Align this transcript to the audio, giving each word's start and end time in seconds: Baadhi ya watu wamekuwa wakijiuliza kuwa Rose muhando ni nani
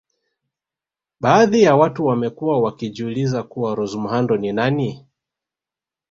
Baadhi 1.19 1.61
ya 1.61 1.75
watu 1.75 2.05
wamekuwa 2.05 2.61
wakijiuliza 2.61 3.43
kuwa 3.43 3.75
Rose 3.75 3.97
muhando 3.97 4.37
ni 4.37 4.53
nani 4.53 5.05